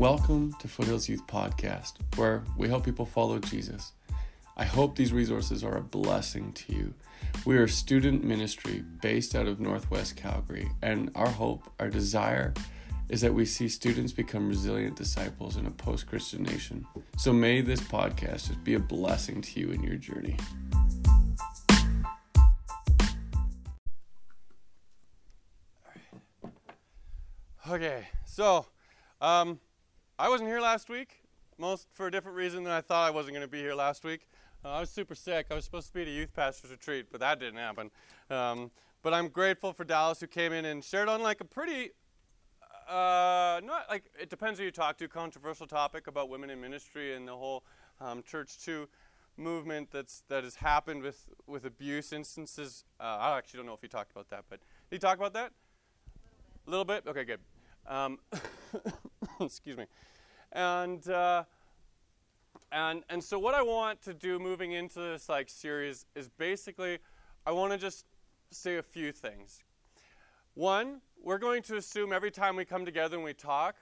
[0.00, 3.92] Welcome to Foothills Youth Podcast, where we help people follow Jesus.
[4.56, 6.94] I hope these resources are a blessing to you.
[7.44, 12.54] We are a student ministry based out of Northwest Calgary, and our hope, our desire,
[13.10, 16.86] is that we see students become resilient disciples in a post Christian nation.
[17.18, 20.38] So may this podcast just be a blessing to you in your journey.
[27.68, 28.64] Okay, so
[29.20, 29.60] um,
[30.20, 31.22] I wasn't here last week,
[31.56, 34.04] most for a different reason than I thought I wasn't going to be here last
[34.04, 34.28] week.
[34.62, 35.46] Uh, I was super sick.
[35.50, 37.90] I was supposed to be at a youth pastor's retreat, but that didn't happen.
[38.28, 38.70] Um,
[39.02, 41.92] but I'm grateful for Dallas who came in and shared on like a pretty,
[42.86, 47.16] uh, not like it depends who you talk to, controversial topic about women in ministry
[47.16, 47.64] and the whole
[47.98, 48.90] um, church too
[49.38, 52.84] movement that's that has happened with with abuse instances.
[53.00, 55.32] Uh, I actually don't know if he talked about that, but did he talk about
[55.32, 55.52] that?
[56.66, 57.04] A little bit.
[57.06, 57.40] Okay, good.
[57.86, 58.18] Um,
[59.40, 59.86] excuse me.
[60.52, 61.44] And uh,
[62.72, 66.98] and and so what I want to do moving into this like series is basically
[67.46, 68.04] I want to just
[68.50, 69.62] say a few things.
[70.54, 73.76] One, we're going to assume every time we come together and we talk,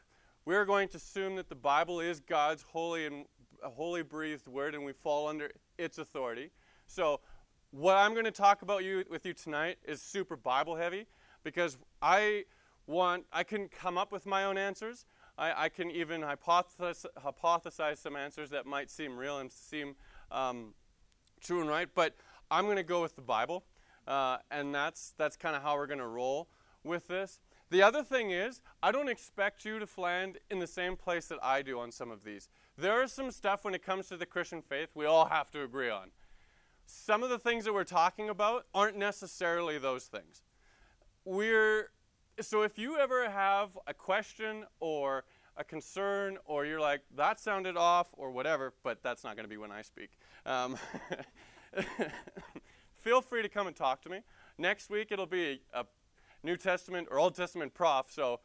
[0.45, 3.25] we're going to assume that the Bible is God's holy and
[3.63, 6.51] holy breathed word and we fall under its authority.
[6.87, 7.21] So
[7.71, 11.07] what I'm going to talk about you with you tonight is super Bible heavy
[11.43, 12.45] because I
[12.87, 15.05] want I can come up with my own answers.
[15.39, 19.94] I, I can even hypothesize, hypothesize, some answers that might seem real and seem
[20.33, 20.75] um,
[21.41, 22.17] true and right, but
[22.50, 23.64] I'm going to go with the Bible,
[24.06, 26.48] uh, and that's that's kind of how we're going to roll
[26.83, 27.41] with this.
[27.70, 31.39] The other thing is, I don't expect you to land in the same place that
[31.42, 32.48] I do on some of these.
[32.77, 35.62] There is some stuff when it comes to the Christian faith we all have to
[35.62, 36.11] agree on.
[36.86, 40.42] Some of the things that we're talking about aren't necessarily those things.
[41.25, 41.91] We're
[42.41, 45.25] so if you ever have a question or
[45.56, 49.50] a concern, or you're like, that sounded off, or whatever, but that's not going to
[49.50, 50.10] be when I speak,
[50.47, 50.77] um,
[52.94, 54.21] feel free to come and talk to me.
[54.56, 55.84] Next week, it'll be a
[56.44, 58.41] New Testament or Old Testament prof, so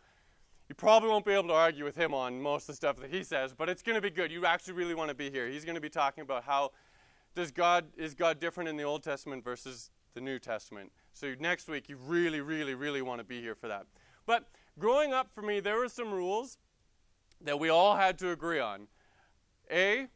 [0.69, 3.11] you probably won't be able to argue with him on most of the stuff that
[3.11, 4.31] he says, but it's going to be good.
[4.31, 5.47] You actually really want to be here.
[5.47, 6.71] He's going to be talking about how
[7.35, 10.91] does God is God different in the Old Testament versus the New Testament.
[11.13, 13.85] So next week, you really, really, really want to be here for that.
[14.25, 16.57] But growing up for me, there were some rules
[17.41, 18.87] that we all had to agree on.
[19.71, 20.07] A,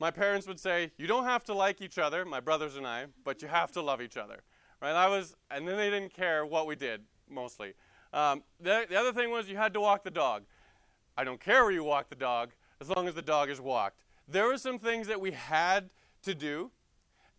[0.00, 3.06] my parents would say, you don't have to like each other, my brothers and I,
[3.24, 4.40] but you have to love each other.
[4.80, 4.92] Right?
[4.92, 7.74] I was, and then they didn't care what we did, mostly.
[8.12, 10.44] Um, the, the other thing was you had to walk the dog.
[11.16, 14.04] I don't care where you walk the dog, as long as the dog is walked.
[14.28, 15.90] There were some things that we had
[16.22, 16.70] to do,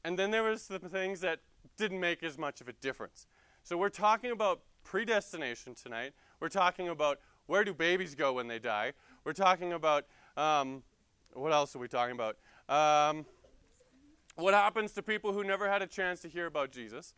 [0.04, 1.40] and then there was the things that
[1.78, 3.28] didn't make as much of a difference.
[3.64, 6.14] So we're talking about predestination tonight.
[6.40, 8.94] We're talking about where do babies go when they die.
[9.24, 10.06] We're talking about
[10.38, 10.84] um,
[11.34, 12.38] what else are we talking about?
[12.70, 13.26] Um,
[14.36, 17.14] what happens to people who never had a chance to hear about Jesus?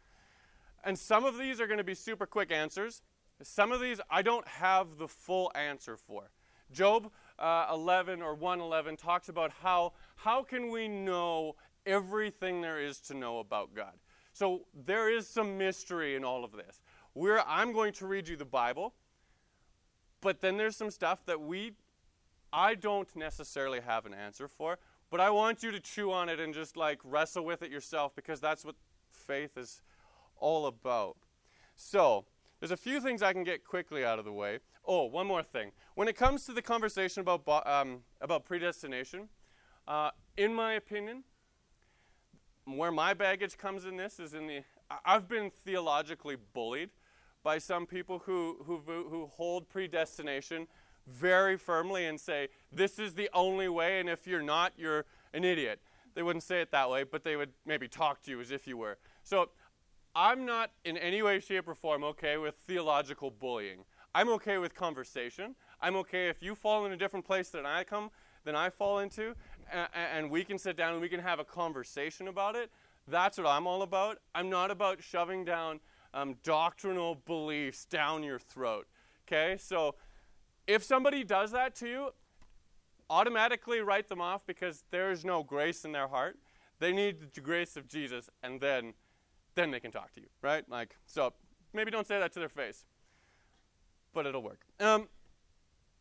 [0.83, 3.01] And some of these are going to be super quick answers.
[3.43, 6.31] Some of these I don't have the full answer for.
[6.71, 12.99] Job uh, 11 or 111 talks about how how can we know everything there is
[13.01, 13.93] to know about God.
[14.41, 16.81] So there is some mystery in all of this.
[17.13, 18.95] We're, I'm going to read you the Bible,
[20.19, 21.73] but then there's some stuff that we,
[22.51, 24.79] I don't necessarily have an answer for,
[25.11, 28.15] but I want you to chew on it and just like wrestle with it yourself
[28.15, 28.73] because that's what
[29.11, 29.83] faith is
[30.37, 31.17] all about.
[31.75, 32.25] So,
[32.59, 34.57] there's a few things I can get quickly out of the way.
[34.87, 35.69] Oh, one more thing.
[35.93, 39.29] When it comes to the conversation about, um, about predestination,
[39.87, 41.25] uh, in my opinion,
[42.65, 44.61] where my baggage comes in this is in the
[45.05, 46.89] I've been theologically bullied
[47.43, 50.67] by some people who, who, who hold predestination
[51.07, 55.43] very firmly and say, this is the only way, and if you're not, you're an
[55.43, 55.79] idiot.
[56.13, 58.67] They wouldn't say it that way, but they would maybe talk to you as if
[58.67, 58.97] you were.
[59.23, 59.49] So
[60.15, 63.85] I'm not in any way, shape, or form okay with theological bullying.
[64.13, 65.55] I'm okay with conversation.
[65.79, 68.11] I'm okay if you fall in a different place than I come,
[68.43, 69.35] than I fall into,
[69.71, 72.71] and, and we can sit down and we can have a conversation about it.
[73.07, 74.19] That's what I'm all about.
[74.35, 75.79] I'm not about shoving down
[76.13, 78.87] um, doctrinal beliefs down your throat.
[79.27, 79.57] Okay?
[79.59, 79.95] So
[80.67, 82.09] if somebody does that to you,
[83.09, 86.37] automatically write them off because there is no grace in their heart.
[86.79, 88.93] They need the grace of Jesus, and then,
[89.53, 90.67] then they can talk to you, right?
[90.67, 91.33] Like, so
[91.73, 92.85] maybe don't say that to their face,
[94.13, 94.61] but it'll work.
[94.79, 95.07] Um,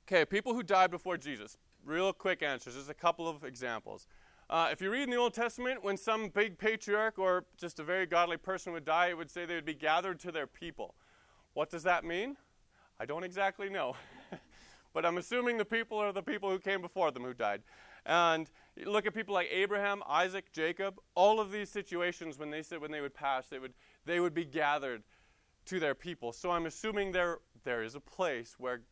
[0.07, 1.59] okay, people who died before Jesus.
[1.85, 2.75] Real quick answers.
[2.75, 4.07] just a couple of examples.
[4.49, 7.85] Uh, if you read in the Old Testament, when some big patriarch or just a
[7.85, 10.95] very godly person would die, it would say they would be gathered to their people.
[11.55, 12.37] What does that mean?
[12.99, 13.95] I don't exactly know.
[14.93, 17.63] but I'm assuming the people are the people who came before them who died.
[18.07, 18.51] And
[18.85, 22.91] look at people like Abraham, Isaac, Jacob, all of these situations when they said when
[22.91, 23.75] they would pass, they would
[24.05, 25.03] they would be gathered
[25.67, 26.33] to their people.
[26.33, 28.83] So I'm assuming there there is a place where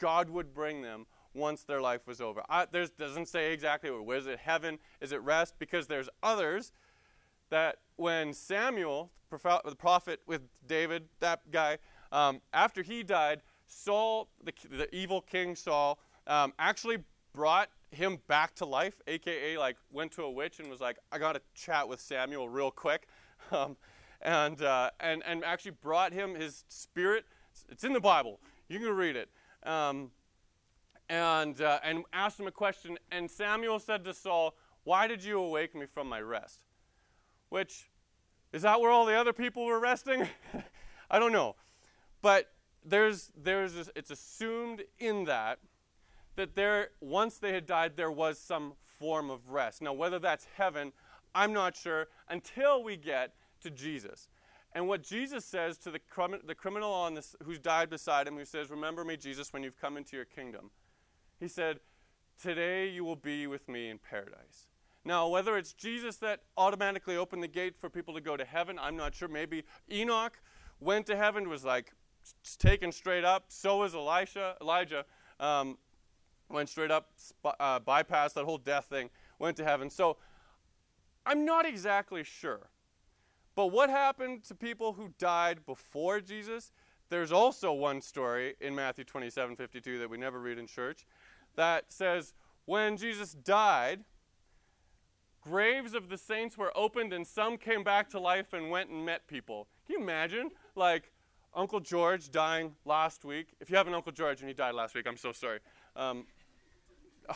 [0.00, 2.42] God would bring them once their life was over.
[2.72, 4.18] There doesn't say exactly where.
[4.18, 4.78] Is it heaven?
[5.00, 5.54] Is it rest?
[5.58, 6.72] Because there's others
[7.50, 11.78] that when Samuel, the prophet with David, that guy,
[12.12, 16.98] um, after he died, Saul, the, the evil king Saul, um, actually
[17.34, 21.18] brought him back to life, aka like went to a witch and was like, I
[21.18, 23.08] got to chat with Samuel real quick,
[23.52, 23.76] um,
[24.22, 27.24] and uh, and and actually brought him his spirit.
[27.70, 28.40] It's in the Bible.
[28.68, 29.28] You can read it.
[29.64, 30.10] Um,
[31.08, 32.98] and uh, and asked him a question.
[33.10, 36.64] And Samuel said to Saul, "Why did you awake me from my rest?"
[37.48, 37.90] Which
[38.52, 40.28] is that where all the other people were resting?
[41.10, 41.56] I don't know,
[42.22, 42.52] but
[42.84, 45.58] there's there's it's assumed in that
[46.38, 49.82] that there, once they had died, there was some form of rest.
[49.82, 50.92] Now, whether that's heaven,
[51.34, 54.28] I'm not sure until we get to Jesus.
[54.72, 56.00] And what Jesus says to the,
[56.46, 59.80] the criminal on this, who's died beside him, who says, Remember me, Jesus, when you've
[59.80, 60.70] come into your kingdom.
[61.38, 61.80] He said,
[62.40, 64.68] Today you will be with me in paradise.
[65.04, 68.78] Now, whether it's Jesus that automatically opened the gate for people to go to heaven,
[68.78, 69.26] I'm not sure.
[69.26, 70.38] Maybe Enoch
[70.80, 71.92] went to heaven, was like
[72.58, 73.46] taken straight up.
[73.48, 75.04] So was Elisha, Elijah.
[75.40, 75.78] Um,
[76.48, 77.10] went straight up,
[77.44, 79.90] uh, bypassed that whole death thing, went to heaven.
[79.90, 80.16] So
[81.26, 82.70] I'm not exactly sure.
[83.54, 86.70] But what happened to people who died before Jesus?
[87.10, 91.06] There's also one story in Matthew 27 52 that we never read in church
[91.58, 92.34] that says,
[92.66, 94.04] when Jesus died,
[95.40, 99.04] graves of the saints were opened and some came back to life and went and
[99.04, 99.66] met people.
[99.84, 100.50] Can you imagine?
[100.76, 101.10] Like
[101.52, 103.48] Uncle George dying last week.
[103.60, 105.58] If you have an Uncle George and he died last week, I'm so sorry.
[105.96, 106.26] Um,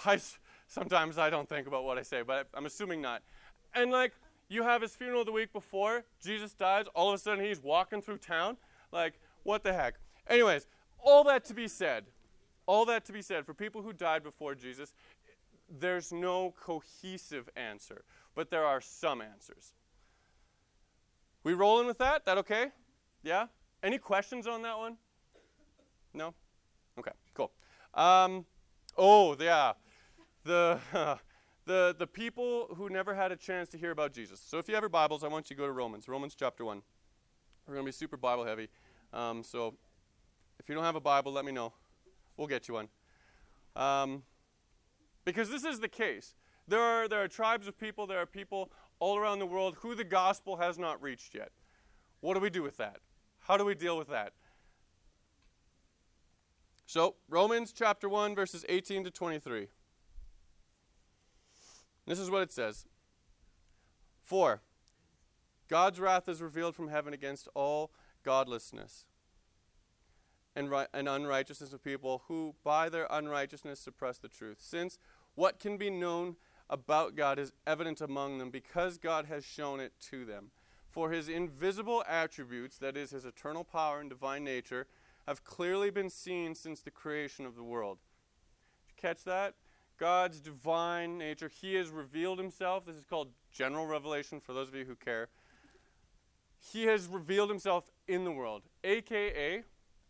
[0.06, 0.20] I,
[0.68, 3.22] sometimes I don't think about what I say, but I'm assuming not.
[3.74, 4.12] And like,
[4.48, 8.00] you have his funeral the week before, Jesus dies, all of a sudden he's walking
[8.00, 8.56] through town.
[8.92, 9.94] Like, what the heck?
[10.28, 10.68] Anyways,
[11.02, 12.04] all that to be said,
[12.66, 14.94] all that to be said, for people who died before Jesus,
[15.68, 18.04] there's no cohesive answer,
[18.34, 19.72] but there are some answers.
[21.44, 22.24] We rolling with that?
[22.24, 22.66] That okay?
[23.22, 23.46] Yeah?
[23.82, 24.96] Any questions on that one?
[26.14, 26.34] No?
[26.98, 27.50] Okay, cool.
[27.94, 28.44] Um,
[28.96, 29.72] Oh, yeah.
[30.44, 31.16] The, uh,
[31.66, 34.40] the, the people who never had a chance to hear about Jesus.
[34.40, 36.64] So if you have your Bibles, I want you to go to Romans, Romans chapter
[36.64, 36.82] 1.
[37.66, 38.68] We're going to be super Bible heavy.
[39.12, 39.74] Um, so
[40.58, 41.72] if you don't have a Bible, let me know.
[42.42, 42.88] We'll get you one.
[43.76, 44.24] Um,
[45.24, 46.34] because this is the case.
[46.66, 49.94] There are, there are tribes of people, there are people all around the world who
[49.94, 51.52] the gospel has not reached yet.
[52.18, 52.96] What do we do with that?
[53.42, 54.32] How do we deal with that?
[56.84, 59.68] So, Romans chapter 1, verses 18 to 23.
[62.08, 62.86] This is what it says
[64.24, 64.62] For
[65.68, 67.92] God's wrath is revealed from heaven against all
[68.24, 69.04] godlessness
[70.54, 74.58] and, ri- and unrighteousness of people who, by their unrighteousness, suppress the truth.
[74.60, 74.98] Since
[75.34, 76.36] what can be known
[76.68, 80.50] about God is evident among them because God has shown it to them.
[80.90, 84.86] For his invisible attributes, that is, his eternal power and divine nature,
[85.26, 87.98] have clearly been seen since the creation of the world.
[88.96, 89.54] Catch that?
[89.98, 91.48] God's divine nature.
[91.48, 92.84] He has revealed himself.
[92.84, 95.28] This is called general revelation for those of you who care.
[96.58, 98.62] He has revealed himself in the world.
[98.84, 99.62] AKA,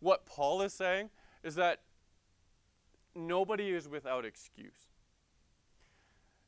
[0.03, 1.11] what Paul is saying
[1.43, 1.81] is that
[3.15, 4.89] nobody is without excuse.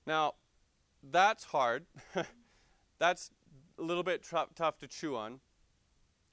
[0.06, 0.34] Now,
[1.10, 1.86] that's hard.
[2.98, 3.30] that's
[3.78, 5.40] a little bit tough to chew on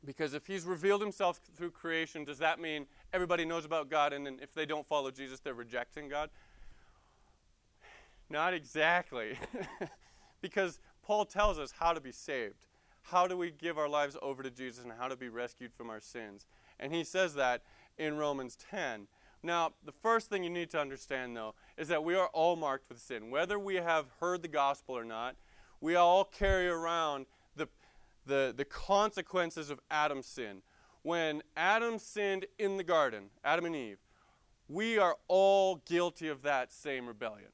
[0.04, 4.28] because if he's revealed himself through creation, does that mean everybody knows about God and
[4.42, 6.30] if they don't follow Jesus, they're rejecting God?
[8.30, 9.38] Not exactly.
[10.42, 12.66] because Paul tells us how to be saved.
[13.04, 15.90] How do we give our lives over to Jesus and how to be rescued from
[15.90, 16.46] our sins?
[16.80, 17.62] And he says that
[17.98, 19.08] in Romans 10.
[19.44, 22.90] Now, the first thing you need to understand, though, is that we are all marked
[22.90, 23.32] with sin.
[23.32, 25.36] Whether we have heard the gospel or not,
[25.80, 27.26] we all carry around
[28.26, 30.62] the, the consequences of Adam's sin.
[31.04, 33.98] When Adam sinned in the garden, Adam and Eve,
[34.68, 37.50] we are all guilty of that same rebellion.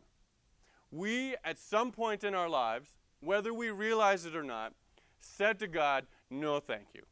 [0.91, 4.73] We, at some point in our lives, whether we realize it or not,
[5.19, 7.03] said to God, No, thank you.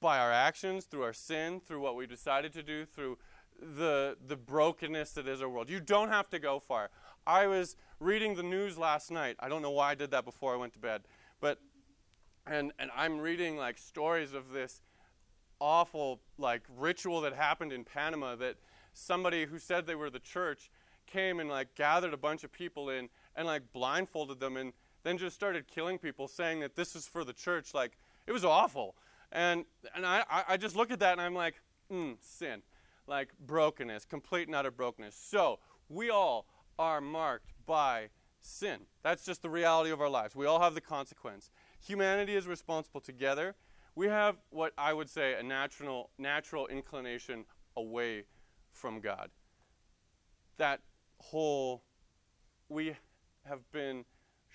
[0.00, 3.18] By our actions, through our sin, through what we decided to do, through
[3.60, 5.70] the, the brokenness that is our world.
[5.70, 6.90] You don't have to go far.
[7.26, 9.36] I was reading the news last night.
[9.40, 11.02] I don't know why I did that before I went to bed.
[11.40, 11.58] But
[12.46, 14.80] and and I'm reading like stories of this
[15.60, 18.56] awful like ritual that happened in Panama that
[18.92, 20.70] somebody who said they were the church
[21.06, 24.72] came and like gathered a bunch of people in and like blindfolded them and
[25.06, 27.72] then just started killing people saying that this is for the church.
[27.72, 27.96] Like
[28.26, 28.96] it was awful.
[29.30, 31.54] And and i i just look at that and i'm like
[31.92, 32.62] mm, sin.
[33.06, 35.14] Like brokenness complete and utter brokenness.
[35.14, 36.46] So we all
[36.76, 38.08] are marked by
[38.40, 38.80] sin.
[39.04, 40.34] That's just the reality of our lives.
[40.34, 41.50] We all have the consequence.
[41.86, 43.54] Humanity is responsible together.
[43.94, 47.44] We have what i would say a natural natural inclination
[47.76, 48.24] away
[48.72, 49.30] from god.
[50.56, 50.80] That
[51.18, 51.84] whole
[52.68, 52.96] we
[53.44, 54.04] have been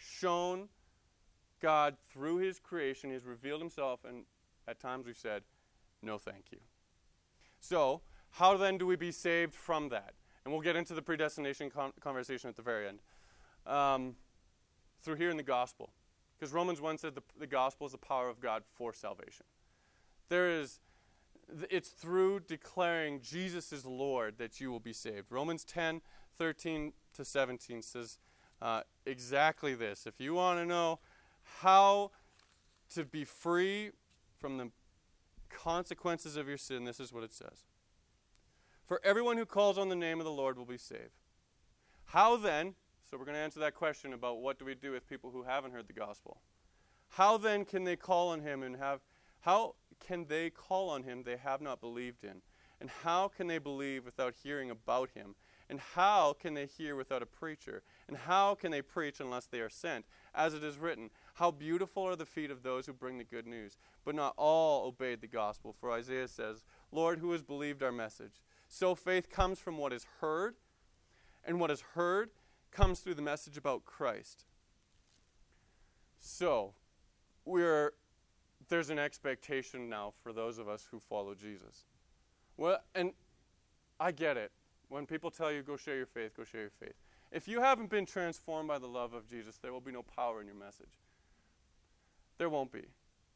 [0.01, 0.69] shown
[1.61, 3.09] God through his creation.
[3.09, 4.23] He has revealed himself, and
[4.67, 5.43] at times we've said,
[6.01, 6.57] no, thank you.
[7.59, 10.13] So, how then do we be saved from that?
[10.43, 12.99] And we'll get into the predestination con- conversation at the very end.
[13.67, 14.15] Um,
[15.01, 15.91] through hearing the gospel.
[16.37, 19.45] Because Romans 1 said the, the gospel is the power of God for salvation.
[20.29, 20.79] There is,
[21.69, 25.31] it's through declaring Jesus is Lord that you will be saved.
[25.31, 26.01] Romans 10,
[26.37, 28.17] 13 to 17 says
[28.61, 30.05] uh, exactly this.
[30.05, 30.99] If you want to know
[31.59, 32.11] how
[32.93, 33.91] to be free
[34.39, 34.69] from the
[35.49, 37.65] consequences of your sin, this is what it says.
[38.85, 41.19] For everyone who calls on the name of the Lord will be saved.
[42.05, 42.75] How then,
[43.09, 45.43] so we're going to answer that question about what do we do with people who
[45.43, 46.41] haven't heard the gospel.
[47.09, 49.01] How then can they call on him and have
[49.41, 52.41] how can they call on him they have not believed in?
[52.79, 55.35] And how can they believe without hearing about him?
[55.69, 57.83] And how can they hear without a preacher?
[58.11, 60.03] And how can they preach unless they are sent?
[60.35, 63.47] As it is written, How beautiful are the feet of those who bring the good
[63.47, 63.77] news.
[64.03, 65.73] But not all obeyed the gospel.
[65.79, 68.43] For Isaiah says, Lord, who has believed our message?
[68.67, 70.55] So faith comes from what is heard,
[71.45, 72.31] and what is heard
[72.69, 74.43] comes through the message about Christ.
[76.19, 76.73] So,
[77.45, 77.93] we're
[78.67, 81.85] there's an expectation now for those of us who follow Jesus.
[82.57, 83.13] Well, and
[84.01, 84.51] I get it.
[84.89, 87.00] When people tell you, go share your faith, go share your faith.
[87.31, 90.41] If you haven't been transformed by the love of Jesus, there will be no power
[90.41, 90.99] in your message.
[92.37, 92.83] There won't be.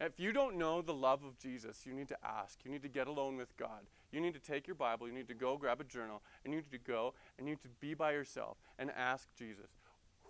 [0.01, 2.59] If you don't know the love of Jesus, you need to ask.
[2.65, 3.87] You need to get alone with God.
[4.11, 6.59] You need to take your Bible, you need to go grab a journal, and you
[6.59, 9.77] need to go and you need to be by yourself and ask Jesus,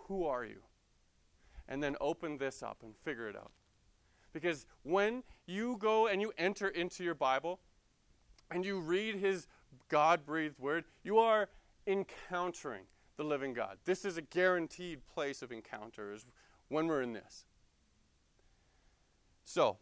[0.08, 0.62] Who are you?
[1.68, 3.52] And then open this up and figure it out.
[4.34, 7.60] Because when you go and you enter into your Bible
[8.52, 9.48] and you read his
[9.90, 11.50] God breathed word, you are
[11.88, 12.84] encountering
[13.18, 13.78] the living God.
[13.86, 16.26] This is a guaranteed place of encounters
[16.70, 17.46] when we're in this.
[19.44, 19.78] So,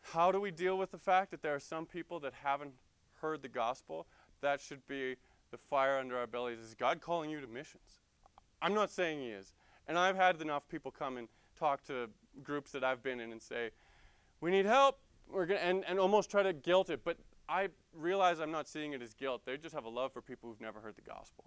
[0.00, 2.72] how do we deal with the fact that there are some people that haven't
[3.20, 4.06] heard the gospel?
[4.40, 5.16] That should be
[5.50, 6.58] the fire under our bellies.
[6.58, 8.00] Is God calling you to missions?
[8.60, 9.52] I'm not saying He is.
[9.86, 12.08] And I've had enough people come and talk to
[12.42, 13.70] groups that I've been in and say,
[14.40, 14.98] We need help.
[15.30, 17.00] We're gonna, and, and almost try to guilt it.
[17.04, 17.16] But
[17.52, 19.42] I realize I'm not seeing it as guilt.
[19.44, 21.44] They just have a love for people who've never heard the gospel.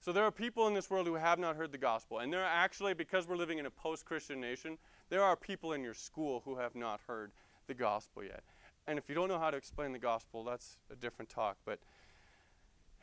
[0.00, 2.18] So there are people in this world who have not heard the gospel.
[2.18, 5.74] And there are actually, because we're living in a post Christian nation, there are people
[5.74, 7.30] in your school who have not heard
[7.68, 8.42] the gospel yet.
[8.88, 11.56] And if you don't know how to explain the gospel, that's a different talk.
[11.64, 11.78] But,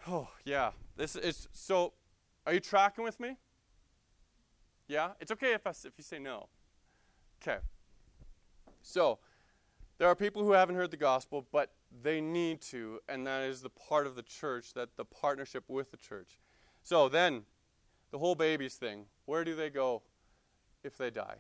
[0.06, 0.72] oh, yeah.
[0.98, 1.94] This is so.
[2.46, 3.38] Are you tracking with me?
[4.90, 5.12] Yeah?
[5.22, 6.50] It's okay if, I, if you say no.
[7.42, 7.60] Okay.
[8.82, 9.20] So,
[9.98, 13.62] there are people who haven't heard the gospel, but they need to, and that is
[13.62, 16.40] the part of the church, that the partnership with the church.
[16.82, 17.44] So then,
[18.12, 19.06] the whole babies thing.
[19.26, 20.02] Where do they go
[20.84, 21.38] if they die?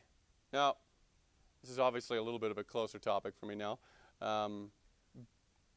[0.51, 0.77] Now,
[1.61, 3.79] this is obviously a little bit of a closer topic for me now.
[4.21, 4.69] Um,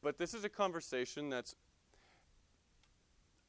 [0.01, 1.55] but this is a conversation that's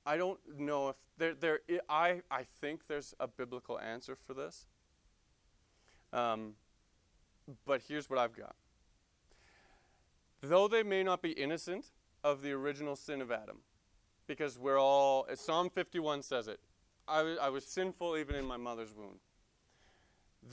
[0.07, 4.67] I don't know if there there I I think there's a biblical answer for this.
[6.13, 6.55] Um,
[7.67, 8.57] but here's what I've got.
[10.41, 11.87] Though they may not be innocent
[12.23, 13.59] of the original sin of Adam,
[14.27, 16.61] because we're all, Psalm 51 says it,
[17.09, 19.19] I, I was sinful even in my mother's womb.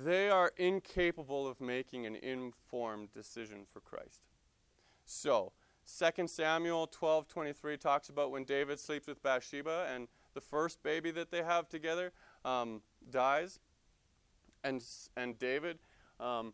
[0.03, 4.21] They are incapable of making an informed decision for Christ.
[5.05, 5.51] So,
[5.85, 11.29] 2 Samuel 12:23 talks about when David sleeps with Bathsheba and the first baby that
[11.29, 12.11] they have together
[12.43, 13.59] um, dies,
[14.63, 14.83] and
[15.15, 15.77] and David
[16.19, 16.53] um,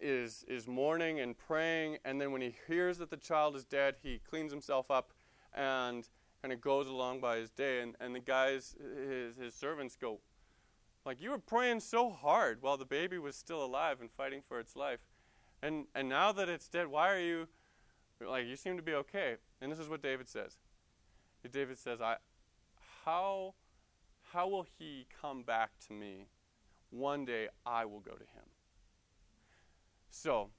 [0.00, 3.96] is, is mourning and praying, and then when he hears that the child is dead,
[4.02, 5.12] he cleans himself up
[5.54, 6.08] and
[6.42, 7.80] kind of goes along by his day.
[7.80, 8.76] And, and the guys,
[9.08, 10.20] his, his servants go,
[11.04, 14.60] like, you were praying so hard while the baby was still alive and fighting for
[14.60, 15.00] its life.
[15.62, 17.48] And, and now that it's dead, why are you,
[18.26, 19.36] like, you seem to be okay.
[19.60, 20.58] And this is what David says.
[21.50, 22.16] David says, I,
[23.04, 23.54] how,
[24.32, 26.26] how will he come back to me?
[26.90, 28.44] One day I will go to him.
[30.10, 30.50] So,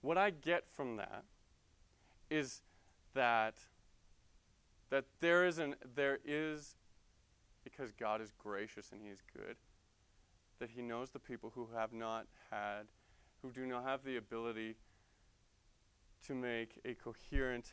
[0.00, 1.24] what I get from that
[2.30, 2.62] is
[3.14, 3.54] that
[4.90, 6.76] that there is an there is
[7.64, 9.56] because God is gracious and He is good,
[10.58, 12.84] that He knows the people who have not had,
[13.42, 14.76] who do not have the ability
[16.26, 17.72] to make a coherent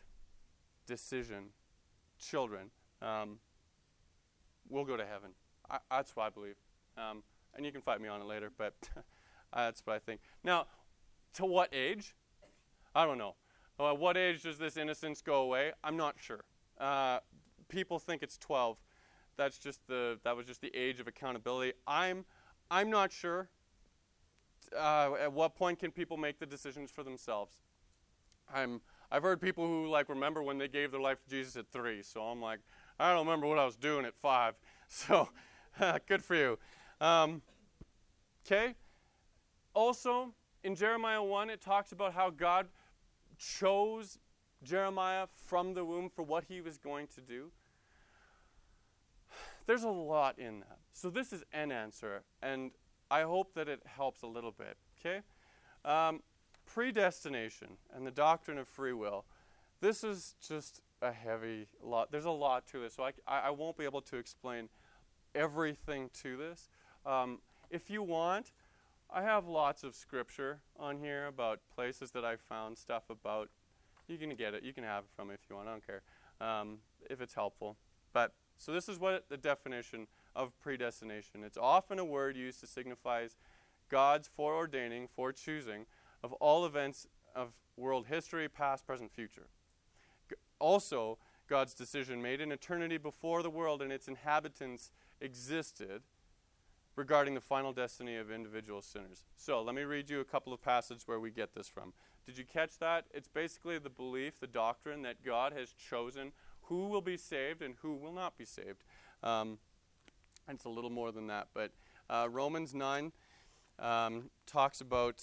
[0.87, 1.49] decision,
[2.17, 3.37] children, um,
[4.69, 5.31] will go to heaven.
[5.69, 6.55] I, that's what I believe.
[6.97, 7.23] Um,
[7.55, 8.73] and you can fight me on it later, but
[9.53, 10.21] that's what I think.
[10.43, 10.67] Now,
[11.35, 12.15] to what age?
[12.93, 13.35] I don't know.
[13.79, 15.71] At what age does this innocence go away?
[15.83, 16.43] I'm not sure.
[16.79, 17.19] Uh,
[17.67, 18.77] people think it's 12.
[19.38, 21.73] That's just the that was just the age of accountability.
[21.88, 22.25] I'm
[22.69, 23.50] I'm not sure.
[24.77, 27.55] Uh, at what point can people make the decisions for themselves?
[28.53, 31.67] I'm I've heard people who like remember when they gave their life to Jesus at
[31.71, 32.03] three.
[32.03, 32.59] So I'm like,
[33.00, 34.55] I don't remember what I was doing at five.
[34.93, 35.29] So
[36.07, 36.59] good for you.
[37.00, 37.41] Um,
[38.45, 38.75] okay.
[39.73, 40.33] Also,
[40.63, 42.68] in Jeremiah 1, it talks about how God
[43.38, 44.20] chose
[44.63, 47.51] Jeremiah from the womb for what he was going to do.
[49.65, 50.80] There's a lot in that.
[50.94, 52.72] So, this is an answer, and
[53.10, 54.77] I hope that it helps a little bit.
[55.00, 55.22] Okay?
[55.84, 56.22] Um,
[56.65, 59.25] predestination and the doctrine of free will.
[59.82, 62.12] This is just a heavy lot.
[62.12, 64.70] There's a lot to this, so I, I won't be able to explain
[65.34, 66.70] everything to this.
[67.06, 67.39] Um,
[67.70, 68.51] if you want,
[69.13, 73.50] I have lots of scripture on here about places that I found stuff about.
[74.08, 74.63] You can get it.
[74.63, 75.68] You can have it from me if you want.
[75.68, 76.01] I don't care
[76.39, 76.77] um,
[77.10, 77.75] if it's helpful.
[78.13, 81.44] But so this is what the definition of predestination.
[81.44, 83.27] It's often a word used to signify
[83.89, 85.86] God's foreordaining, forechoosing
[86.24, 89.48] of all events of world history, past, present, future.
[90.58, 91.18] Also,
[91.50, 96.03] God's decision made in eternity before the world and its inhabitants existed
[96.95, 99.24] regarding the final destiny of individual sinners.
[99.38, 101.93] So, let me read you a couple of passages where we get this from.
[102.25, 103.05] Did you catch that?
[103.13, 106.32] It's basically the belief, the doctrine that God has chosen
[106.63, 108.84] who will be saved and who will not be saved.
[109.23, 109.58] Um,
[110.47, 111.71] it's a little more than that, but
[112.10, 113.12] uh, Romans 9
[113.80, 115.21] um, talks about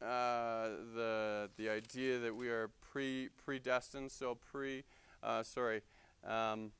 [0.00, 4.10] uh, the the idea that we are pre predestined.
[4.10, 4.84] So pre,
[5.22, 5.82] uh, sorry,
[6.26, 6.72] um,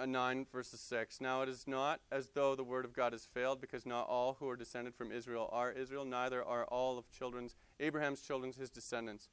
[0.00, 1.20] uh, nine verses six.
[1.20, 4.36] Now it is not as though the word of God has failed, because not all
[4.38, 6.04] who are descended from Israel are Israel.
[6.04, 9.28] Neither are all of children's Abraham's children his descendants.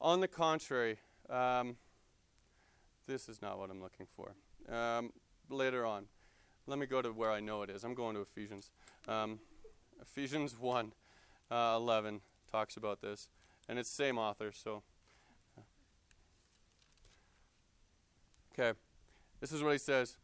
[0.00, 0.98] On the contrary,
[1.30, 1.76] um,
[3.06, 4.34] this is not what I'm looking for.
[4.74, 5.12] Um,
[5.48, 6.06] later on,
[6.66, 7.84] let me go to where I know it is.
[7.84, 8.70] I'm going to Ephesians.
[9.06, 9.38] Um,
[10.00, 10.92] Ephesians one
[11.50, 13.28] uh, 11 talks about this,
[13.68, 14.50] and it's same author.
[14.52, 14.82] So,
[18.52, 18.76] okay,
[19.44, 20.16] this is what he says.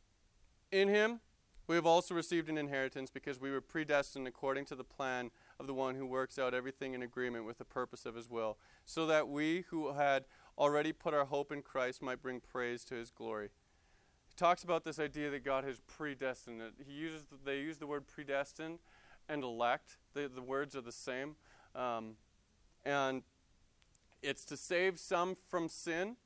[0.72, 1.20] In him
[1.66, 5.66] we have also received an inheritance because we were predestined according to the plan of
[5.66, 8.56] the one who works out everything in agreement with the purpose of his will,
[8.86, 10.24] so that we who had
[10.56, 13.50] already put our hope in Christ might bring praise to his glory.
[14.26, 16.62] He talks about this idea that God has predestined.
[16.82, 18.78] He uses they use the word predestined
[19.28, 19.98] and elect.
[20.14, 21.36] The, the words are the same.
[21.74, 22.14] Um,
[22.86, 23.22] and
[24.22, 26.16] it's to save some from sin,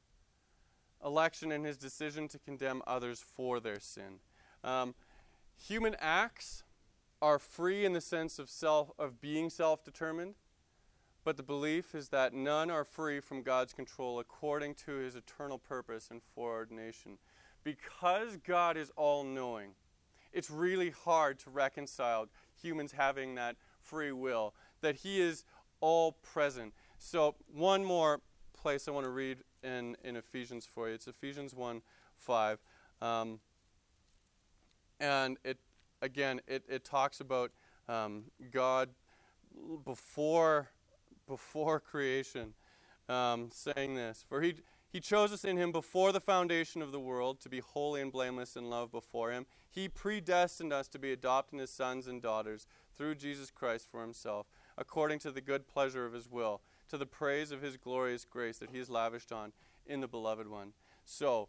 [1.05, 4.21] election, and his decision to condemn others for their sin.
[4.63, 4.95] Um,
[5.57, 6.65] human acts
[7.21, 10.35] are free in the sense of self of being self-determined,
[11.25, 15.59] but the belief is that none are free from God's control according to his eternal
[15.59, 17.19] purpose and foreordination.
[17.63, 19.71] Because God is all-knowing,
[20.35, 22.29] it's really hard to reconcile
[22.61, 25.45] humans having that free will, that He is
[25.81, 26.75] all present.
[26.99, 28.21] So, one more
[28.53, 30.95] place I want to read in, in Ephesians for you.
[30.95, 31.83] It's Ephesians 1
[32.19, 32.59] 5.
[33.03, 33.41] Um,
[35.01, 35.59] and it,
[36.03, 37.51] again, it, it talks about
[37.89, 38.91] um, God
[39.85, 40.69] before,
[41.27, 42.55] before creation
[43.09, 44.25] um, saying this.
[44.29, 44.55] For he,
[44.89, 48.13] he chose us in him before the foundation of the world to be holy and
[48.13, 49.47] blameless in love before him.
[49.71, 54.01] He predestined us to be adopted as his sons and daughters through Jesus Christ for
[54.01, 54.47] himself,
[54.79, 58.59] according to the good pleasure of his will, to the praise of his glorious grace
[58.59, 59.53] that he has lavished on
[59.87, 60.73] in the beloved one.
[61.05, 61.49] So,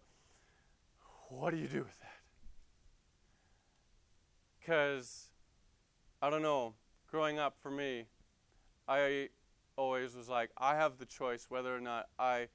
[1.29, 2.11] what do you do with that?
[4.59, 5.29] Because,
[6.21, 6.73] I don't know,
[7.09, 8.05] growing up for me,
[8.87, 9.29] I
[9.77, 12.47] always was like, I have the choice whether or not I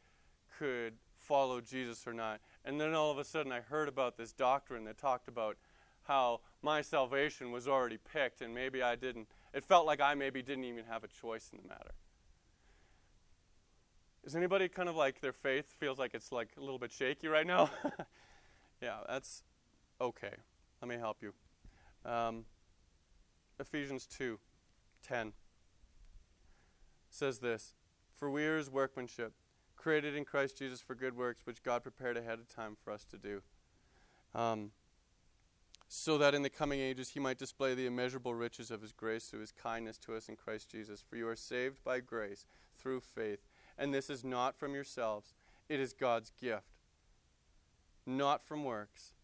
[0.58, 2.40] could follow Jesus or not.
[2.64, 5.56] And then all of a sudden, I heard about this doctrine that talked about
[6.04, 9.28] how my salvation was already picked and maybe I didn't.
[9.54, 11.92] It felt like I maybe didn't even have a choice in the matter.
[14.30, 17.26] Is anybody kind of like their faith feels like it's like a little bit shaky
[17.26, 17.68] right now?
[18.80, 19.42] yeah, that's
[20.00, 20.30] okay.
[20.80, 21.32] Let me help you.
[22.08, 22.44] Um,
[23.58, 24.38] Ephesians 2
[25.02, 25.32] 10
[27.08, 27.74] says this
[28.14, 29.32] For we are his workmanship
[29.74, 33.04] created in Christ Jesus for good works, which God prepared ahead of time for us
[33.06, 33.42] to do.
[34.32, 34.70] Um,
[35.88, 39.24] so that in the coming ages he might display the immeasurable riches of his grace
[39.24, 41.02] through his kindness to us in Christ Jesus.
[41.02, 42.46] For you are saved by grace
[42.78, 43.40] through faith,
[43.80, 45.34] and this is not from yourselves,
[45.68, 46.84] it is God's gift,
[48.06, 49.14] not from works,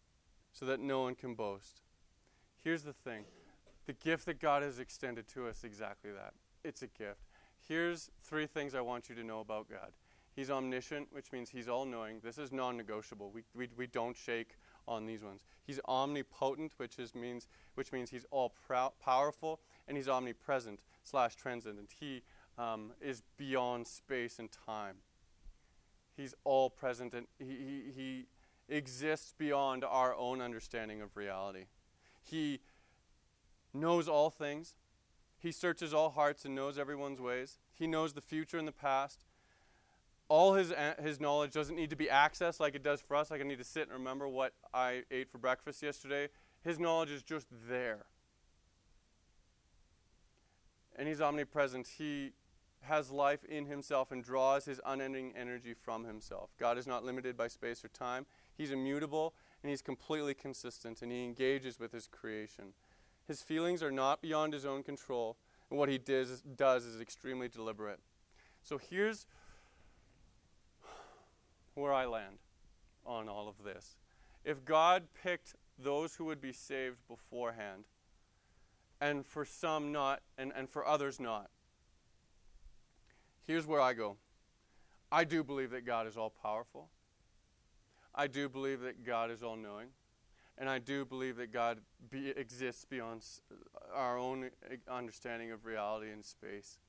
[0.51, 1.81] so that no one can boast.
[2.61, 3.23] Here's the thing
[3.85, 6.33] the gift that God has extended to us, exactly that.
[6.65, 7.21] It's a gift.
[7.65, 9.91] Here's three things I want you to know about God.
[10.35, 12.19] He's omniscient, which means he's all knowing.
[12.23, 13.31] This is non negotiable.
[13.33, 15.41] We, we, we don't shake on these ones.
[15.65, 18.53] He's omnipotent, which is means which means he's all
[19.03, 21.91] powerful, and he's omnipresent slash transcendent.
[21.99, 22.23] He
[22.57, 24.97] um, is beyond space and time.
[26.15, 28.25] He's all present, and he, he, he
[28.67, 31.65] exists beyond our own understanding of reality.
[32.23, 32.59] He
[33.73, 34.75] knows all things.
[35.37, 37.59] He searches all hearts and knows everyone's ways.
[37.73, 39.25] He knows the future and the past
[40.29, 43.31] all his, his knowledge doesn't need to be accessed like it does for us.
[43.31, 46.27] Like I need to sit and remember what I ate for breakfast yesterday.
[46.63, 48.05] His knowledge is just there.
[50.97, 51.87] And he's omnipresent.
[51.97, 52.33] He
[52.81, 56.49] has life in himself and draws his unending energy from himself.
[56.59, 58.25] God is not limited by space or time.
[58.55, 62.73] He's immutable and he's completely consistent and he engages with his creation.
[63.27, 65.35] His feelings are not beyond his own control,
[65.69, 67.99] and what he does, does is extremely deliberate.
[68.63, 69.27] So here's
[71.75, 72.37] where I land
[73.05, 73.97] on all of this.
[74.45, 77.83] If God picked those who would be saved beforehand,
[79.01, 81.49] and for some not, and, and for others not,
[83.47, 84.17] here's where I go.
[85.11, 86.89] I do believe that God is all powerful.
[88.13, 89.87] I do believe that God is all knowing.
[90.57, 91.79] And I do believe that God
[92.09, 93.23] be, exists beyond
[93.93, 96.79] our own eh, understanding of reality and space.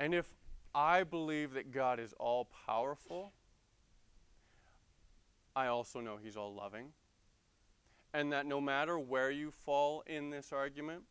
[0.00, 0.26] And if
[0.74, 3.32] I believe that God is all powerful,
[5.54, 6.88] I also know He's all loving.
[8.12, 11.04] And that no matter where you fall in this argument,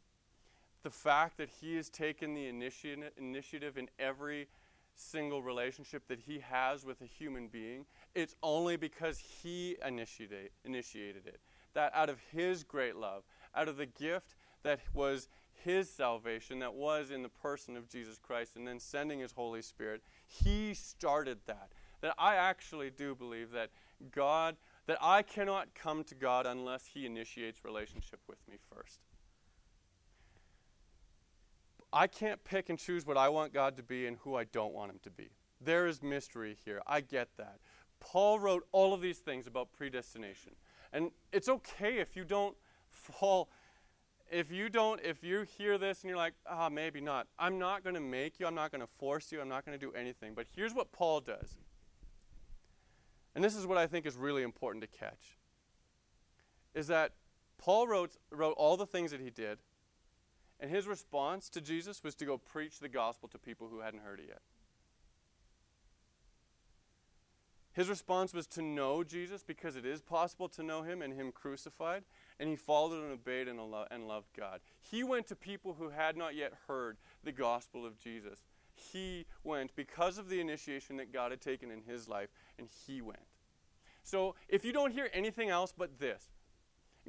[0.84, 4.48] the fact that He has taken the initiative in every
[4.96, 11.26] single relationship that He has with a human being, it's only because He initiate, initiated
[11.26, 11.40] it.
[11.74, 13.24] That out of His great love,
[13.56, 15.28] out of the gift that was
[15.64, 19.62] His salvation, that was in the person of Jesus Christ, and then sending His Holy
[19.62, 21.70] Spirit, He started that.
[22.02, 23.70] That I actually do believe that
[24.12, 29.00] God, that I cannot come to God unless He initiates relationship with me first.
[31.94, 34.74] I can't pick and choose what I want God to be and who I don't
[34.74, 35.30] want Him to be.
[35.62, 36.82] There is mystery here.
[36.88, 37.60] I get that.
[38.00, 40.54] Paul wrote all of these things about predestination.
[40.92, 42.56] And it's okay if you don't
[42.90, 43.50] fall
[44.32, 47.58] if you don't if you hear this and you're like ah oh, maybe not i'm
[47.60, 49.84] not going to make you i'm not going to force you i'm not going to
[49.84, 51.58] do anything but here's what paul does
[53.36, 55.38] and this is what I think is really important to catch,
[56.76, 57.14] is that
[57.58, 59.58] Paul wrote, wrote all the things that he did,
[60.64, 64.00] and his response to Jesus was to go preach the gospel to people who hadn't
[64.00, 64.42] heard it yet.
[67.74, 71.32] His response was to know Jesus because it is possible to know him and him
[71.32, 72.04] crucified,
[72.40, 73.60] and he followed and obeyed and,
[74.08, 74.62] loved God.
[74.80, 78.40] He went to people who had not yet heard the gospel of Jesus
[78.76, 83.02] he went because of the initiation that God had taken in his life, and he
[83.02, 83.20] went.
[84.04, 86.32] So if you don't hear anything else but this,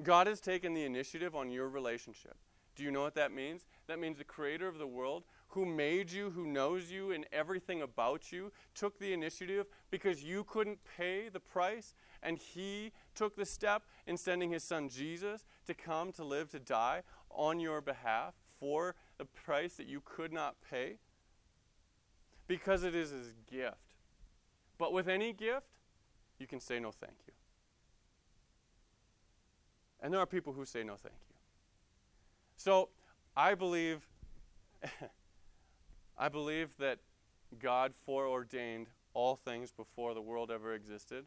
[0.02, 2.36] God has taken the initiative on your relationship.
[2.76, 3.64] Do you know what that means?
[3.86, 7.82] That means the creator of the world, who made you, who knows you and everything
[7.82, 13.46] about you, took the initiative because you couldn't pay the price, and he took the
[13.46, 18.34] step in sending his son Jesus to come to live, to die on your behalf
[18.58, 20.98] for the price that you could not pay
[22.46, 23.76] because it is his gift.
[24.78, 25.66] But with any gift,
[26.38, 27.32] you can say no thank you.
[30.00, 31.23] And there are people who say no thank you.
[32.56, 32.88] So
[33.36, 34.06] I believe
[36.18, 36.98] I believe that
[37.58, 41.24] God foreordained all things before the world ever existed,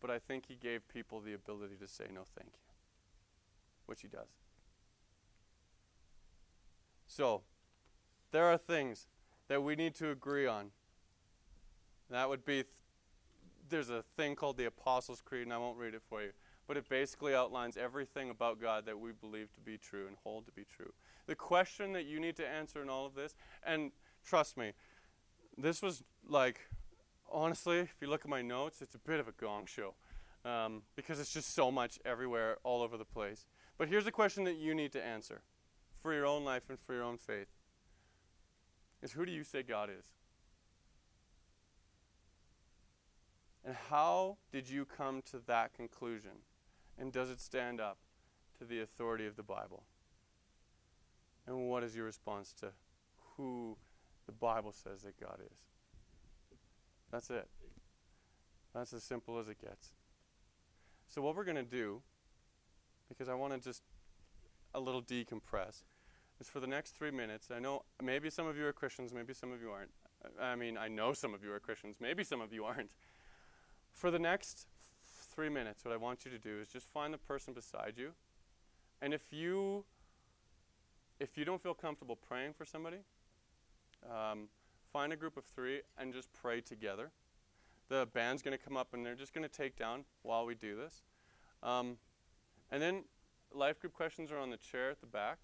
[0.00, 2.74] but I think he gave people the ability to say no thank you,
[3.86, 4.28] which he does.
[7.06, 7.42] So,
[8.32, 9.06] there are things
[9.48, 10.70] that we need to agree on.
[12.10, 12.66] That would be th-
[13.68, 16.30] there's a thing called the Apostles' Creed, and I won't read it for you,
[16.66, 20.46] but it basically outlines everything about God that we believe to be true and hold
[20.46, 20.92] to be true.
[21.26, 23.34] The question that you need to answer in all of this,
[23.66, 23.92] and
[24.24, 24.72] trust me,
[25.56, 26.60] this was like,
[27.30, 29.94] honestly, if you look at my notes, it's a bit of a gong show
[30.44, 33.46] um, because it's just so much everywhere, all over the place.
[33.78, 35.42] But here's a question that you need to answer
[36.00, 37.48] for your own life and for your own faith
[39.02, 40.06] is who do you say God is?
[43.64, 46.32] And how did you come to that conclusion?
[46.98, 47.98] And does it stand up
[48.58, 49.84] to the authority of the Bible?
[51.46, 52.68] And what is your response to
[53.36, 53.76] who
[54.26, 55.58] the Bible says that God is?
[57.10, 57.48] That's it.
[58.74, 59.92] That's as simple as it gets.
[61.08, 62.02] So, what we're going to do,
[63.08, 63.82] because I want to just
[64.74, 65.84] a little decompress,
[66.40, 67.50] is for the next three minutes.
[67.54, 69.90] I know maybe some of you are Christians, maybe some of you aren't.
[70.40, 72.92] I mean, I know some of you are Christians, maybe some of you aren't.
[73.92, 74.66] For the next
[75.34, 78.12] three minutes, what I want you to do is just find the person beside you.
[79.02, 79.84] And if you
[81.20, 82.98] if you don't feel comfortable praying for somebody,
[84.10, 84.48] um,
[84.92, 87.10] find a group of three and just pray together.
[87.88, 90.54] The band's going to come up and they're just going to take down while we
[90.54, 91.02] do this.
[91.62, 91.98] Um,
[92.70, 93.04] and then
[93.52, 95.38] life group questions are on the chair at the back.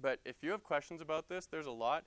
[0.00, 2.04] But if you have questions about this, there's a lot.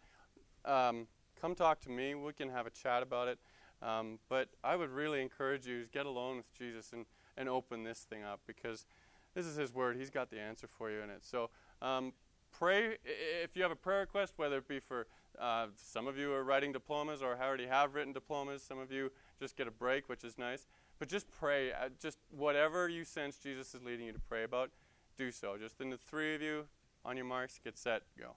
[0.64, 1.08] Um,
[1.40, 2.16] come talk to me.
[2.16, 3.40] We can have a chat about it.
[3.82, 7.06] Um, but I would really encourage you to get alone with Jesus and,
[7.38, 8.86] and open this thing up because
[9.34, 9.98] this is His Word.
[9.98, 11.24] He's got the answer for you in it.
[11.24, 11.50] So
[11.82, 12.14] um,
[12.52, 15.08] pray if you have a prayer request, whether it be for
[15.40, 18.62] uh, some of you are writing diplomas or already have written diplomas.
[18.62, 20.68] Some of you just get a break, which is nice.
[21.00, 21.72] But just pray.
[21.72, 24.70] Uh, just whatever you sense Jesus is leading you to pray about,
[25.18, 25.58] do so.
[25.58, 26.66] Just in the three of you,
[27.04, 28.36] on your marks, get set, go.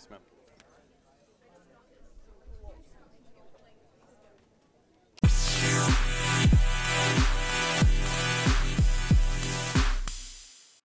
[0.00, 0.39] Thanks, ma'am.